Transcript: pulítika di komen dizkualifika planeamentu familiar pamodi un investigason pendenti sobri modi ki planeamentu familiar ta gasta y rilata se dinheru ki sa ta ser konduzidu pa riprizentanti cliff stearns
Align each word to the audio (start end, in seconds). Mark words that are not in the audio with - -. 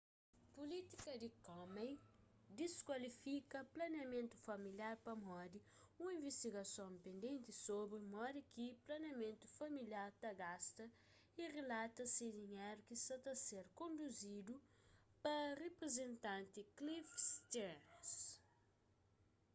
pulítika 0.55 1.11
di 1.23 1.29
komen 1.47 1.89
dizkualifika 2.59 3.57
planeamentu 3.75 4.35
familiar 4.47 4.95
pamodi 5.07 5.59
un 6.03 6.09
investigason 6.19 6.91
pendenti 7.05 7.51
sobri 7.65 7.99
modi 8.15 8.41
ki 8.53 8.65
planeamentu 8.85 9.45
familiar 9.59 10.09
ta 10.21 10.31
gasta 10.41 10.85
y 11.41 11.43
rilata 11.55 12.03
se 12.15 12.25
dinheru 12.37 12.81
ki 12.89 12.95
sa 13.05 13.15
ta 13.25 13.33
ser 13.45 13.65
konduzidu 13.79 14.53
pa 15.23 15.35
riprizentanti 15.63 16.61
cliff 16.77 17.09
stearns 17.31 18.11